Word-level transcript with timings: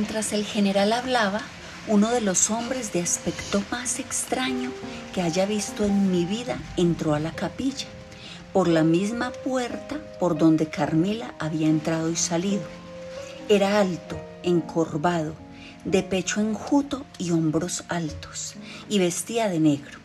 Mientras 0.00 0.32
el 0.32 0.46
general 0.46 0.94
hablaba, 0.94 1.42
uno 1.86 2.08
de 2.08 2.22
los 2.22 2.48
hombres 2.48 2.90
de 2.94 3.02
aspecto 3.02 3.62
más 3.70 3.98
extraño 3.98 4.72
que 5.12 5.20
haya 5.20 5.44
visto 5.44 5.84
en 5.84 6.10
mi 6.10 6.24
vida 6.24 6.56
entró 6.78 7.12
a 7.12 7.20
la 7.20 7.32
capilla, 7.32 7.86
por 8.54 8.66
la 8.66 8.82
misma 8.82 9.30
puerta 9.30 9.98
por 10.18 10.38
donde 10.38 10.70
Carmila 10.70 11.34
había 11.38 11.66
entrado 11.66 12.08
y 12.08 12.16
salido. 12.16 12.62
Era 13.50 13.78
alto, 13.78 14.18
encorvado, 14.42 15.34
de 15.84 16.02
pecho 16.02 16.40
enjuto 16.40 17.04
y 17.18 17.32
hombros 17.32 17.84
altos, 17.88 18.54
y 18.88 19.00
vestía 19.00 19.50
de 19.50 19.60
negro. 19.60 19.98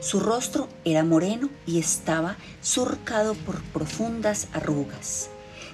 Su 0.00 0.20
rostro 0.20 0.70
era 0.86 1.04
moreno 1.04 1.50
y 1.66 1.78
estaba 1.78 2.38
surcado 2.62 3.34
por 3.34 3.62
profundas 3.62 4.48
arrugas. 4.54 5.28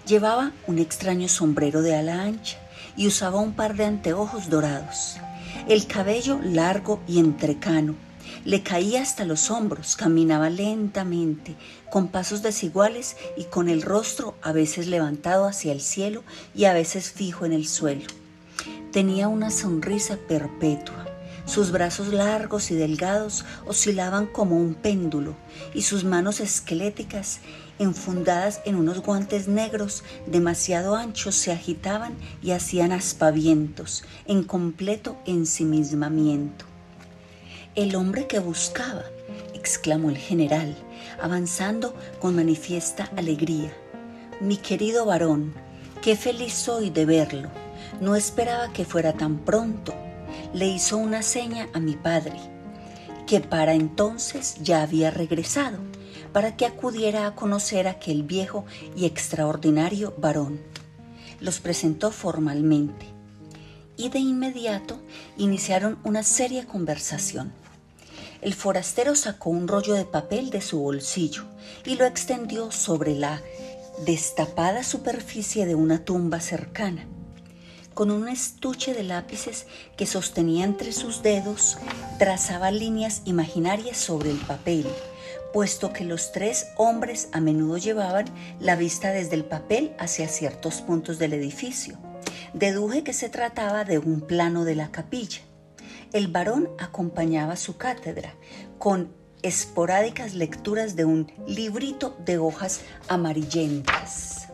Llevaba 0.08 0.50
un 0.66 0.80
extraño 0.80 1.28
sombrero 1.28 1.82
de 1.82 1.94
ala 1.94 2.24
ancha 2.24 2.58
y 2.96 3.06
usaba 3.06 3.40
un 3.40 3.52
par 3.52 3.76
de 3.76 3.84
anteojos 3.84 4.50
dorados. 4.50 5.16
El 5.68 5.86
cabello 5.86 6.40
largo 6.42 7.00
y 7.06 7.18
entrecano 7.18 7.94
le 8.44 8.62
caía 8.62 9.02
hasta 9.02 9.24
los 9.24 9.50
hombros, 9.50 9.96
caminaba 9.96 10.50
lentamente, 10.50 11.56
con 11.90 12.08
pasos 12.08 12.42
desiguales 12.42 13.16
y 13.36 13.44
con 13.44 13.68
el 13.68 13.82
rostro 13.82 14.34
a 14.42 14.52
veces 14.52 14.86
levantado 14.86 15.44
hacia 15.44 15.72
el 15.72 15.80
cielo 15.80 16.22
y 16.54 16.64
a 16.64 16.72
veces 16.72 17.12
fijo 17.12 17.44
en 17.44 17.52
el 17.52 17.66
suelo. 17.66 18.06
Tenía 18.92 19.28
una 19.28 19.50
sonrisa 19.50 20.16
perpetua. 20.28 21.06
Sus 21.44 21.72
brazos 21.72 22.08
largos 22.08 22.70
y 22.70 22.76
delgados 22.76 23.44
oscilaban 23.66 24.26
como 24.26 24.56
un 24.56 24.74
péndulo 24.74 25.34
y 25.74 25.82
sus 25.82 26.04
manos 26.04 26.40
esqueléticas, 26.40 27.40
enfundadas 27.80 28.60
en 28.66 28.76
unos 28.76 29.00
guantes 29.00 29.48
negros 29.48 30.04
demasiado 30.26 30.94
anchos, 30.94 31.34
se 31.34 31.50
agitaban 31.50 32.14
y 32.42 32.52
hacían 32.52 32.92
aspavientos 32.92 34.04
en 34.26 34.44
completo 34.44 35.16
ensimismamiento. 35.26 36.66
El 37.74 37.96
hombre 37.96 38.26
que 38.26 38.38
buscaba, 38.38 39.04
exclamó 39.54 40.10
el 40.10 40.18
general, 40.18 40.76
avanzando 41.20 41.94
con 42.20 42.36
manifiesta 42.36 43.10
alegría. 43.16 43.72
Mi 44.40 44.58
querido 44.58 45.06
varón, 45.06 45.54
qué 46.02 46.16
feliz 46.16 46.52
soy 46.52 46.90
de 46.90 47.06
verlo. 47.06 47.48
No 48.00 48.14
esperaba 48.14 48.72
que 48.72 48.84
fuera 48.84 49.14
tan 49.14 49.38
pronto. 49.38 49.94
Le 50.52 50.66
hizo 50.66 50.98
una 50.98 51.22
seña 51.22 51.68
a 51.72 51.80
mi 51.80 51.96
padre, 51.96 52.36
que 53.26 53.40
para 53.40 53.74
entonces 53.74 54.56
ya 54.62 54.82
había 54.82 55.10
regresado, 55.10 55.78
para 56.32 56.56
que 56.56 56.66
acudiera 56.66 57.26
a 57.26 57.34
conocer 57.34 57.88
a 57.88 57.92
aquel 57.92 58.22
viejo 58.22 58.64
y 58.96 59.06
extraordinario 59.06 60.14
varón. 60.18 60.60
Los 61.40 61.60
presentó 61.60 62.10
formalmente 62.10 63.06
y 63.96 64.08
de 64.08 64.18
inmediato 64.18 64.98
iniciaron 65.36 65.98
una 66.04 66.22
seria 66.22 66.66
conversación. 66.66 67.52
El 68.40 68.54
forastero 68.54 69.14
sacó 69.14 69.50
un 69.50 69.68
rollo 69.68 69.94
de 69.94 70.06
papel 70.06 70.50
de 70.50 70.62
su 70.62 70.80
bolsillo 70.80 71.44
y 71.84 71.96
lo 71.96 72.06
extendió 72.06 72.70
sobre 72.70 73.14
la 73.14 73.42
destapada 74.06 74.82
superficie 74.82 75.66
de 75.66 75.74
una 75.74 76.04
tumba 76.04 76.40
cercana. 76.40 77.06
Con 77.92 78.10
un 78.10 78.28
estuche 78.28 78.94
de 78.94 79.02
lápices 79.02 79.66
que 79.98 80.06
sostenía 80.06 80.64
entre 80.64 80.92
sus 80.92 81.22
dedos, 81.22 81.76
trazaba 82.18 82.70
líneas 82.70 83.20
imaginarias 83.26 83.98
sobre 83.98 84.30
el 84.30 84.38
papel, 84.38 84.86
puesto 85.52 85.92
que 85.92 86.04
los 86.04 86.32
tres 86.32 86.68
hombres 86.76 87.28
a 87.32 87.40
menudo 87.40 87.76
llevaban 87.76 88.26
la 88.58 88.76
vista 88.76 89.10
desde 89.10 89.36
el 89.36 89.44
papel 89.44 89.92
hacia 89.98 90.28
ciertos 90.28 90.80
puntos 90.80 91.18
del 91.18 91.32
edificio. 91.32 91.98
Deduje 92.52 93.04
que 93.04 93.12
se 93.12 93.28
trataba 93.28 93.84
de 93.84 93.98
un 93.98 94.20
plano 94.20 94.64
de 94.64 94.74
la 94.74 94.90
capilla. 94.90 95.40
El 96.12 96.28
varón 96.28 96.68
acompañaba 96.78 97.56
su 97.56 97.76
cátedra 97.76 98.34
con 98.78 99.12
esporádicas 99.42 100.34
lecturas 100.34 100.96
de 100.96 101.04
un 101.04 101.32
librito 101.46 102.16
de 102.24 102.38
hojas 102.38 102.80
amarillentas. 103.08 104.48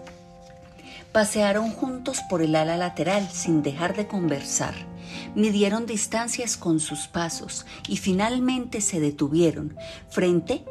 Pasearon 1.12 1.70
juntos 1.70 2.20
por 2.28 2.42
el 2.42 2.54
ala 2.54 2.76
lateral 2.76 3.28
sin 3.30 3.62
dejar 3.62 3.96
de 3.96 4.06
conversar. 4.06 4.74
Midieron 5.34 5.86
distancias 5.86 6.56
con 6.56 6.78
sus 6.78 7.08
pasos 7.08 7.64
y 7.88 7.96
finalmente 7.96 8.80
se 8.80 9.00
detuvieron 9.00 9.76
frente 10.10 10.64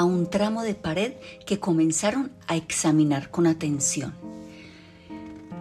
a 0.00 0.04
un 0.04 0.30
tramo 0.30 0.62
de 0.62 0.74
pared 0.74 1.12
que 1.44 1.60
comenzaron 1.60 2.32
a 2.46 2.56
examinar 2.56 3.30
con 3.30 3.46
atención. 3.46 4.14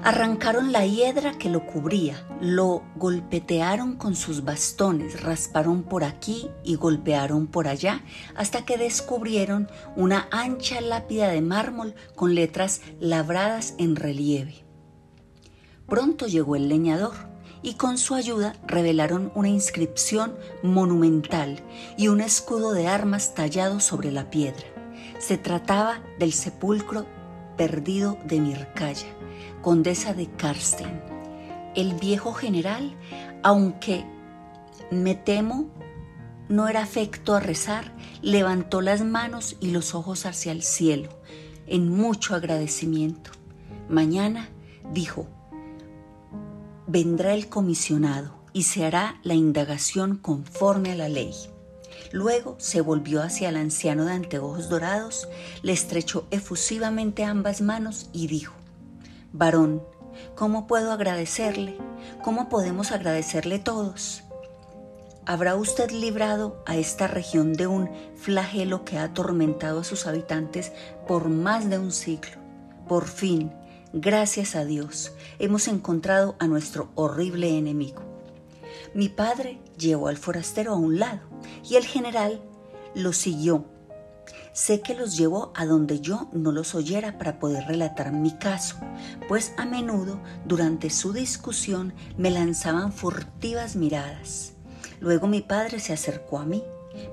Arrancaron 0.02 0.72
la 0.72 0.86
hiedra 0.86 1.38
que 1.38 1.50
lo 1.50 1.66
cubría, 1.66 2.26
lo 2.40 2.82
golpetearon 2.96 3.98
con 3.98 4.16
sus 4.16 4.46
bastones, 4.46 5.24
rasparon 5.24 5.84
por 5.84 6.06
aquí 6.06 6.48
y 6.64 6.76
golpearon 6.76 7.48
por 7.48 7.68
allá, 7.68 8.02
hasta 8.34 8.64
que 8.64 8.78
descubrieron 8.78 9.68
una 9.98 10.30
ancha 10.32 10.80
lápida 10.80 11.28
de 11.28 11.42
mármol 11.42 11.94
con 12.16 12.34
letras 12.34 12.80
labradas 13.02 13.74
en 13.78 13.98
relieve. 13.98 14.64
Pronto 15.86 16.28
llegó 16.28 16.56
el 16.56 16.70
leñador 16.70 17.12
y 17.62 17.74
con 17.74 17.98
su 17.98 18.16
ayuda 18.16 18.56
revelaron 18.66 19.32
una 19.36 19.50
inscripción 19.50 20.36
monumental 20.64 21.62
y 21.98 22.08
un 22.08 22.22
escudo 22.22 22.74
de 22.74 22.88
armas 22.88 23.34
tallado 23.36 23.80
sobre 23.80 24.12
la 24.12 24.30
piedra. 24.30 24.66
Se 25.20 25.38
trataba 25.38 26.02
del 26.18 26.34
sepulcro 26.34 27.06
perdido 27.58 28.18
de 28.26 28.40
Mircalla 28.40 29.08
condesa 29.62 30.14
de 30.14 30.28
Karsten. 30.28 31.02
El 31.76 31.94
viejo 31.96 32.34
general, 32.34 32.96
aunque 33.44 34.06
me 34.92 35.16
temo 35.16 35.70
no 36.48 36.68
era 36.68 36.82
afecto 36.82 37.36
a 37.36 37.40
rezar, 37.40 37.94
levantó 38.22 38.82
las 38.82 39.02
manos 39.02 39.56
y 39.60 39.72
los 39.72 39.94
ojos 39.94 40.26
hacia 40.26 40.52
el 40.52 40.64
cielo, 40.64 41.10
en 41.68 41.90
mucho 41.90 42.34
agradecimiento. 42.34 43.32
Mañana, 43.88 44.50
dijo, 44.92 45.28
vendrá 46.92 47.36
el 47.36 47.50
comisionado 47.50 48.34
y 48.52 48.64
se 48.64 48.84
hará 48.84 49.20
la 49.22 49.36
indagación 49.36 50.18
conforme 50.18 50.92
a 50.92 50.96
la 50.96 51.08
ley. 51.08 51.36
Luego 52.12 52.56
se 52.58 52.82
volvió 52.82 53.22
hacia 53.22 53.50
el 53.50 53.58
anciano 53.58 54.06
de 54.06 54.14
anteojos 54.14 54.70
dorados, 54.70 55.28
le 55.62 55.72
estrechó 55.72 56.26
efusivamente 56.32 57.24
ambas 57.24 57.62
manos 57.62 58.10
y 58.12 58.26
dijo, 58.26 58.56
Varón, 59.32 59.84
¿cómo 60.34 60.66
puedo 60.66 60.92
agradecerle? 60.92 61.78
¿Cómo 62.24 62.50
podemos 62.50 62.92
agradecerle 62.92 63.60
todos? 63.60 64.24
¿Habrá 65.28 65.56
usted 65.56 65.92
librado 65.92 66.64
a 66.66 66.76
esta 66.76 67.06
región 67.06 67.54
de 67.54 67.68
un 67.68 67.92
flagelo 68.16 68.84
que 68.84 68.98
ha 68.98 69.04
atormentado 69.04 69.82
a 69.82 69.84
sus 69.84 70.08
habitantes 70.08 70.72
por 71.08 71.30
más 71.30 71.70
de 71.70 71.78
un 71.78 71.92
siglo? 71.92 72.38
Por 72.88 73.08
fin, 73.08 73.54
gracias 73.94 74.56
a 74.56 74.66
Dios, 74.66 75.14
hemos 75.40 75.68
encontrado 75.68 76.36
a 76.40 76.48
nuestro 76.48 76.90
horrible 76.96 77.58
enemigo. 77.58 78.04
Mi 78.94 79.10
padre 79.10 79.60
llevó 79.78 80.08
al 80.08 80.18
forastero 80.18 80.74
a 80.74 80.78
un 80.78 81.00
lado 81.00 81.22
y 81.64 81.76
el 81.76 81.86
general 81.86 82.42
lo 82.96 83.14
siguió 83.14 83.66
Sé 84.54 84.82
que 84.82 84.94
los 84.94 85.16
llevó 85.16 85.52
a 85.56 85.66
donde 85.66 86.02
yo 86.02 86.28
no 86.34 86.52
los 86.52 86.76
oyera 86.76 87.18
para 87.18 87.40
poder 87.40 87.66
relatar 87.66 88.12
mi 88.12 88.32
caso, 88.32 88.78
pues 89.28 89.54
a 89.58 89.66
menudo 89.66 90.20
durante 90.46 90.90
su 90.90 91.14
discusión 91.14 91.94
me 92.18 92.32
lanzaban 92.32 92.92
furtivas 92.92 93.76
miradas. 93.76 94.54
Luego 95.00 95.28
mi 95.28 95.42
padre 95.42 95.80
se 95.80 95.94
acercó 95.94 96.40
a 96.40 96.46
mí, 96.46 96.64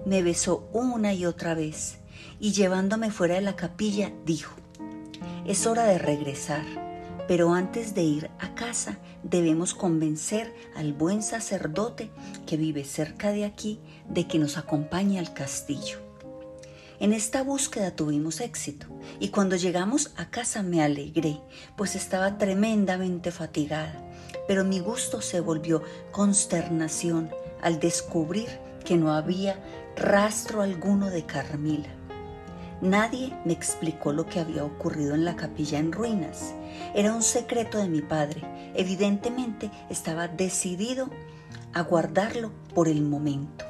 me 0.05 0.23
besó 0.23 0.69
una 0.73 1.13
y 1.13 1.27
otra 1.27 1.55
vez 1.55 1.99
y 2.41 2.53
llevándome 2.53 3.11
fuera 3.11 3.37
de 3.37 3.43
la 3.43 3.55
capilla 3.55 4.13
dijo, 4.25 4.57
es 5.47 5.67
hora 5.67 5.85
de 5.85 5.99
regresar, 5.99 6.65
pero 7.29 7.53
antes 7.53 7.95
de 7.95 8.03
ir 8.03 8.31
a 8.39 8.55
casa 8.55 8.99
debemos 9.23 9.75
convencer 9.75 10.55
al 10.77 10.93
buen 10.93 11.23
sacerdote 11.23 12.11
que 12.47 12.57
vive 12.57 12.85
cerca 12.85 13.33
de 13.33 13.45
aquí 13.45 13.81
de 14.09 14.27
que 14.27 14.39
nos 14.39 14.59
acompañe 14.59 15.19
al 15.19 15.35
castillo. 15.35 15.99
En 16.99 17.13
esta 17.13 17.43
búsqueda 17.43 17.91
tuvimos 17.91 18.41
éxito 18.41 18.87
y 19.21 19.29
cuando 19.29 19.57
llegamos 19.57 20.13
a 20.17 20.31
casa 20.31 20.63
me 20.63 20.83
alegré, 20.83 21.41
pues 21.77 21.95
estaba 21.95 22.39
tremendamente 22.39 23.31
fatigada, 23.31 24.03
pero 24.49 24.65
mi 24.65 24.81
gusto 24.81 25.21
se 25.21 25.41
volvió 25.41 25.83
consternación 26.11 27.31
al 27.61 27.81
descubrir 27.81 28.49
que 28.85 28.97
no 28.97 29.13
había 29.13 29.61
rastro 29.97 30.63
alguno 30.63 31.11
de 31.11 31.27
Carmila. 31.27 31.96
Nadie 32.81 33.33
me 33.45 33.55
explicó 33.55 34.13
lo 34.13 34.27
que 34.27 34.39
había 34.39 34.65
ocurrido 34.65 35.15
en 35.15 35.25
la 35.25 35.37
capilla 35.37 35.79
en 35.79 35.93
ruinas. 35.93 36.55
Era 36.95 37.15
un 37.15 37.23
secreto 37.23 37.79
de 37.79 37.89
mi 37.89 38.03
padre. 38.03 38.43
Evidentemente 38.75 39.71
estaba 39.89 40.29
decidido 40.29 41.09
a 41.73 41.83
guardarlo 41.83 42.53
por 42.75 42.89
el 42.89 43.03
momento. 43.03 43.65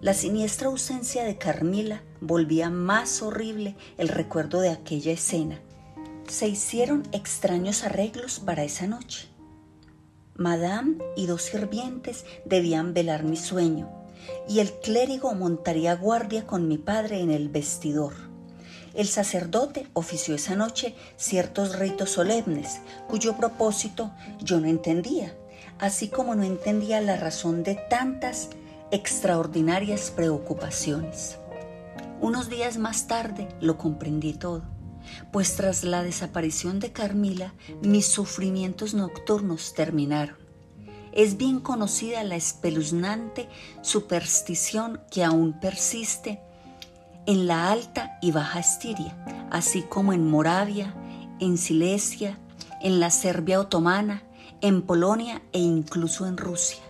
La 0.00 0.14
siniestra 0.14 0.68
ausencia 0.68 1.24
de 1.24 1.36
Carmila 1.36 2.02
volvía 2.20 2.70
más 2.70 3.22
horrible 3.22 3.76
el 3.98 4.08
recuerdo 4.08 4.60
de 4.60 4.70
aquella 4.70 5.12
escena. 5.12 5.60
Se 6.26 6.48
hicieron 6.48 7.02
extraños 7.12 7.84
arreglos 7.84 8.38
para 8.38 8.62
esa 8.64 8.86
noche. 8.86 9.28
Madame 10.36 10.96
y 11.16 11.26
dos 11.26 11.42
sirvientes 11.42 12.24
debían 12.46 12.94
velar 12.94 13.24
mi 13.24 13.36
sueño, 13.36 13.90
y 14.48 14.60
el 14.60 14.72
clérigo 14.72 15.34
montaría 15.34 15.94
guardia 15.94 16.46
con 16.46 16.68
mi 16.68 16.78
padre 16.78 17.20
en 17.20 17.30
el 17.30 17.48
vestidor. 17.48 18.14
El 18.94 19.06
sacerdote 19.06 19.86
ofició 19.92 20.34
esa 20.34 20.56
noche 20.56 20.94
ciertos 21.16 21.78
ritos 21.78 22.10
solemnes, 22.10 22.80
cuyo 23.08 23.36
propósito 23.36 24.10
yo 24.40 24.60
no 24.60 24.66
entendía, 24.66 25.36
así 25.78 26.08
como 26.08 26.34
no 26.34 26.42
entendía 26.42 27.00
la 27.00 27.16
razón 27.16 27.62
de 27.62 27.76
tantas 27.76 28.50
extraordinarias 28.90 30.10
preocupaciones. 30.10 31.38
Unos 32.20 32.50
días 32.50 32.78
más 32.78 33.06
tarde 33.06 33.48
lo 33.60 33.78
comprendí 33.78 34.34
todo, 34.34 34.62
pues 35.32 35.54
tras 35.56 35.84
la 35.84 36.02
desaparición 36.02 36.80
de 36.80 36.92
Carmila 36.92 37.54
mis 37.82 38.06
sufrimientos 38.06 38.92
nocturnos 38.92 39.72
terminaron. 39.74 40.49
Es 41.12 41.36
bien 41.36 41.60
conocida 41.60 42.22
la 42.24 42.36
espeluznante 42.36 43.48
superstición 43.82 45.00
que 45.10 45.24
aún 45.24 45.58
persiste 45.58 46.40
en 47.26 47.46
la 47.46 47.70
Alta 47.70 48.18
y 48.22 48.32
Baja 48.32 48.60
Estiria, 48.60 49.16
así 49.50 49.82
como 49.82 50.12
en 50.12 50.28
Moravia, 50.28 50.94
en 51.40 51.58
Silesia, 51.58 52.38
en 52.80 53.00
la 53.00 53.10
Serbia 53.10 53.60
otomana, 53.60 54.22
en 54.60 54.82
Polonia 54.82 55.42
e 55.52 55.58
incluso 55.58 56.26
en 56.26 56.36
Rusia. 56.36 56.82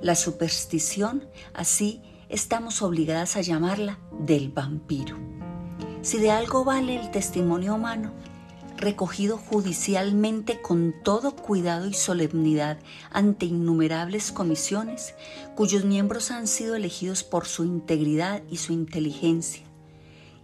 La 0.00 0.14
superstición, 0.14 1.24
así 1.54 2.02
estamos 2.28 2.82
obligadas 2.82 3.36
a 3.36 3.42
llamarla, 3.42 3.98
del 4.20 4.50
vampiro. 4.50 5.16
Si 6.02 6.18
de 6.18 6.30
algo 6.30 6.64
vale 6.64 6.96
el 6.96 7.10
testimonio 7.10 7.74
humano, 7.74 8.12
recogido 8.82 9.38
judicialmente 9.38 10.60
con 10.60 10.92
todo 11.04 11.36
cuidado 11.36 11.86
y 11.86 11.94
solemnidad 11.94 12.78
ante 13.12 13.46
innumerables 13.46 14.32
comisiones, 14.32 15.14
cuyos 15.54 15.84
miembros 15.84 16.32
han 16.32 16.48
sido 16.48 16.74
elegidos 16.74 17.22
por 17.22 17.46
su 17.46 17.64
integridad 17.64 18.42
y 18.50 18.56
su 18.56 18.72
inteligencia, 18.72 19.62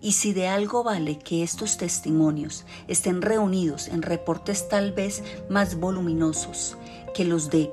y 0.01 0.13
si 0.13 0.33
de 0.33 0.47
algo 0.47 0.85
vale 0.85 1.19
que 1.19 1.43
estos 1.43 1.79
testimonios 1.79 2.65
estén 2.87 3.23
reunidos 3.23 3.89
en 3.89 4.03
reportes 4.03 4.69
tal 4.69 4.93
vez 4.93 5.25
más 5.51 5.75
voluminosos 5.75 6.77
que 7.15 7.25
los 7.25 7.51
de 7.51 7.73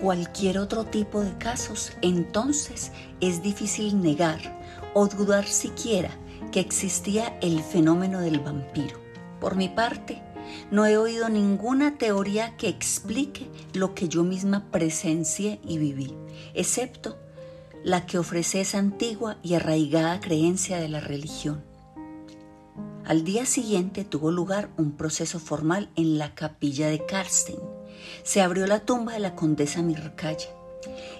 cualquier 0.00 0.58
otro 0.58 0.84
tipo 0.84 1.20
de 1.20 1.36
casos, 1.36 1.92
entonces 2.00 2.92
es 3.20 3.42
difícil 3.42 4.00
negar 4.00 4.58
o 4.94 5.06
dudar 5.06 5.46
siquiera 5.46 6.10
que 6.50 6.60
existía 6.60 7.38
el 7.42 7.62
fenómeno 7.62 8.20
del 8.20 8.40
vampiro. 8.40 9.05
Por 9.40 9.56
mi 9.56 9.68
parte, 9.68 10.22
no 10.70 10.86
he 10.86 10.96
oído 10.96 11.28
ninguna 11.28 11.98
teoría 11.98 12.56
que 12.56 12.68
explique 12.68 13.48
lo 13.72 13.94
que 13.94 14.08
yo 14.08 14.24
misma 14.24 14.70
presencié 14.70 15.60
y 15.64 15.78
viví, 15.78 16.14
excepto 16.54 17.16
la 17.84 18.06
que 18.06 18.18
ofrece 18.18 18.60
esa 18.60 18.78
antigua 18.78 19.38
y 19.42 19.54
arraigada 19.54 20.20
creencia 20.20 20.78
de 20.78 20.88
la 20.88 21.00
religión. 21.00 21.64
Al 23.04 23.22
día 23.22 23.46
siguiente 23.46 24.04
tuvo 24.04 24.32
lugar 24.32 24.70
un 24.76 24.96
proceso 24.96 25.38
formal 25.38 25.90
en 25.94 26.18
la 26.18 26.34
capilla 26.34 26.88
de 26.88 27.06
Karsten, 27.06 27.58
se 28.24 28.40
abrió 28.40 28.66
la 28.66 28.80
tumba 28.80 29.12
de 29.12 29.20
la 29.20 29.36
condesa 29.36 29.82
Mircaya 29.82 30.48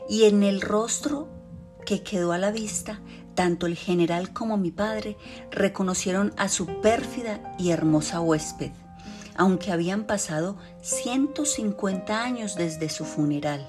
y 0.09 0.25
en 0.25 0.43
el 0.43 0.61
rostro 0.61 1.29
que 1.85 2.03
quedó 2.03 2.33
a 2.33 2.39
la 2.39 2.51
vista, 2.51 3.01
tanto 3.37 3.67
el 3.67 3.77
general 3.77 4.33
como 4.33 4.57
mi 4.57 4.73
padre 4.73 5.17
reconocieron 5.53 6.35
a 6.37 6.49
su 6.49 6.81
pérfida 6.81 7.55
y 7.57 7.71
hermosa 7.71 8.21
huésped, 8.21 8.73
aunque 9.37 9.71
habían 9.71 10.05
pasado 10.05 10.57
150 10.81 12.21
años 12.21 12.57
desde 12.57 12.89
su 12.89 13.05
funeral. 13.05 13.65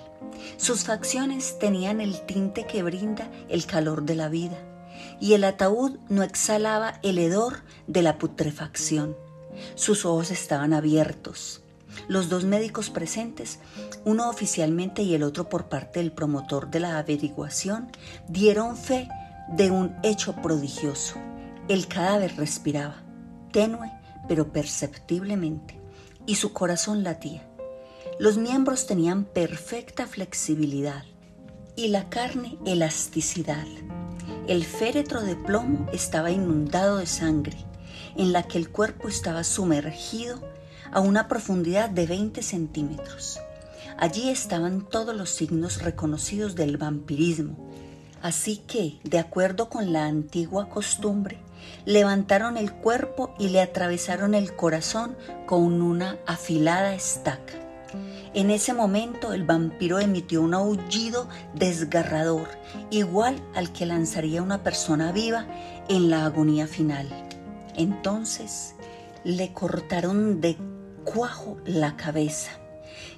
Sus 0.58 0.86
facciones 0.86 1.60
tenían 1.60 2.02
el 2.02 2.25
tinte 2.25 2.66
que 2.66 2.81
brinda 2.81 3.30
el 3.50 3.68
calor 3.68 4.04
de 4.04 4.16
la 4.16 4.30
vida, 4.30 4.58
y 5.19 5.34
el 5.34 5.44
ataúd 5.44 6.00
no 6.10 6.24
exhalaba 6.24 7.00
el 7.04 7.19
hedor 7.19 7.62
de 7.86 8.02
la 8.02 8.18
putrefacción. 8.18 9.16
Sus 9.75 10.06
ojos 10.06 10.31
estaban 10.31 10.74
abiertos, 10.74 11.62
los 12.08 12.30
dos 12.30 12.44
médicos 12.44 12.90
presentes, 12.90 13.60
uno 14.06 14.30
oficialmente 14.30 15.02
y 15.02 15.14
el 15.16 15.24
otro 15.24 15.50
por 15.50 15.68
parte 15.68 16.00
del 16.00 16.12
promotor 16.12 16.69
de 16.69 16.80
la 16.80 16.98
averiguación, 16.98 17.92
dieron 18.28 18.78
fe 18.78 19.08
de 19.49 19.71
un 19.71 19.95
hecho 20.03 20.33
prodigioso. 20.35 21.15
El 21.67 21.88
cadáver 21.88 22.35
respiraba, 22.38 23.03
tenue 23.51 23.91
pero 24.27 24.51
perceptiblemente, 24.51 25.79
y 26.25 26.35
su 26.35 26.53
corazón 26.53 27.03
latía. 27.03 27.47
Los 28.19 28.38
miembros 28.38 28.88
tenían 28.88 29.23
perfecta 29.23 30.05
flexibilidad 30.05 31.03
y 31.75 31.89
la 31.89 32.09
carne 32.09 32.57
elasticidad. 32.65 33.65
El 34.47 34.65
féretro 34.65 35.21
de 35.21 35.35
plomo 35.35 35.88
estaba 35.94 36.31
inundado 36.31 36.97
de 36.97 37.05
sangre, 37.05 37.57
en 38.15 38.33
la 38.33 38.44
que 38.44 38.57
el 38.57 38.69
cuerpo 38.69 39.07
estaba 39.07 39.44
sumergido 39.44 40.41
a 40.91 40.99
una 40.99 41.27
profundidad 41.27 41.89
de 41.89 42.07
20 42.07 42.41
centímetros. 42.41 43.39
Allí 43.97 44.29
estaban 44.29 44.88
todos 44.88 45.15
los 45.15 45.29
signos 45.29 45.81
reconocidos 45.81 46.55
del 46.55 46.77
vampirismo, 46.77 47.67
así 48.22 48.58
que, 48.68 49.00
de 49.04 49.19
acuerdo 49.19 49.69
con 49.69 49.94
la 49.94 50.06
antigua 50.06 50.69
costumbre, 50.69 51.40
levantaron 51.86 52.58
el 52.58 52.74
cuerpo 52.74 53.34
y 53.40 53.50
le 53.50 53.62
atravesaron 53.62 54.36
el 54.36 54.56
corazón 54.56 55.16
con 55.46 55.81
una 55.81 56.18
afilada 56.25 56.94
estaca. 56.94 57.54
En 58.34 58.52
ese 58.52 58.74
momento 58.74 59.34
el 59.34 59.44
vampiro 59.44 60.00
emitió 60.00 60.42
un 60.42 60.54
aullido 60.54 61.28
desgarrador, 61.56 62.48
igual 62.92 63.42
al 63.56 63.72
que 63.72 63.86
lanzaría 63.86 64.44
una 64.44 64.64
persona 64.64 65.12
viva 65.12 65.48
en 65.88 66.10
la 66.10 66.25
agonía 66.25 66.68
final. 66.68 67.08
Entonces 67.75 68.75
le 69.24 69.54
cortaron 69.54 70.42
de 70.42 70.58
cuajo 71.04 71.58
la 71.66 71.96
cabeza 71.96 72.52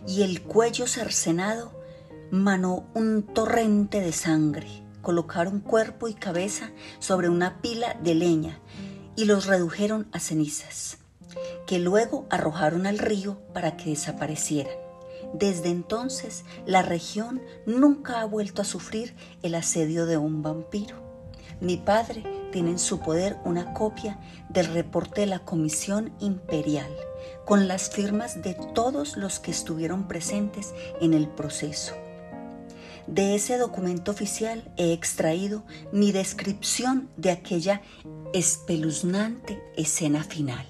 y 0.07 0.21
el 0.21 0.41
cuello 0.41 0.87
cercenado 0.87 1.71
manó 2.31 2.85
un 2.93 3.23
torrente 3.23 4.01
de 4.01 4.11
sangre. 4.11 4.67
Colocaron 5.01 5.59
cuerpo 5.59 6.07
y 6.07 6.13
cabeza 6.13 6.71
sobre 6.99 7.29
una 7.29 7.61
pila 7.61 7.97
de 8.03 8.15
leña 8.15 8.59
y 9.15 9.25
los 9.25 9.45
redujeron 9.45 10.07
a 10.11 10.19
cenizas, 10.19 10.97
que 11.67 11.79
luego 11.79 12.25
arrojaron 12.29 12.85
al 12.85 12.99
río 12.99 13.39
para 13.53 13.77
que 13.77 13.89
desaparecieran. 13.89 14.73
Desde 15.33 15.69
entonces 15.69 16.45
la 16.65 16.81
región 16.81 17.41
nunca 17.65 18.21
ha 18.21 18.25
vuelto 18.25 18.61
a 18.61 18.65
sufrir 18.65 19.15
el 19.43 19.55
asedio 19.55 20.05
de 20.05 20.17
un 20.17 20.41
vampiro. 20.41 20.95
Mi 21.61 21.77
padre 21.77 22.23
tiene 22.51 22.71
en 22.71 22.79
su 22.79 22.99
poder 22.99 23.37
una 23.43 23.73
copia 23.73 24.19
del 24.49 24.67
reporte 24.67 25.21
de 25.21 25.27
la 25.27 25.39
Comisión 25.39 26.13
Imperial 26.19 26.89
con 27.45 27.67
las 27.67 27.89
firmas 27.89 28.41
de 28.41 28.53
todos 28.73 29.17
los 29.17 29.39
que 29.39 29.51
estuvieron 29.51 30.07
presentes 30.07 30.73
en 31.01 31.13
el 31.13 31.27
proceso. 31.27 31.95
De 33.07 33.35
ese 33.35 33.57
documento 33.57 34.11
oficial 34.11 34.71
he 34.77 34.93
extraído 34.93 35.63
mi 35.91 36.11
descripción 36.11 37.09
de 37.17 37.31
aquella 37.31 37.81
espeluznante 38.33 39.61
escena 39.75 40.23
final. 40.23 40.65